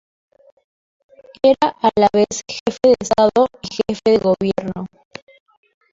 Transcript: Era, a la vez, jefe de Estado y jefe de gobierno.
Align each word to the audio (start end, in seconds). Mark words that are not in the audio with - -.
Era, 1.49 1.67
a 1.89 1.91
la 1.95 2.09
vez, 2.11 2.41
jefe 2.49 2.79
de 2.81 2.95
Estado 2.99 3.45
y 3.61 3.67
jefe 3.67 4.01
de 4.17 4.17
gobierno. 4.17 4.87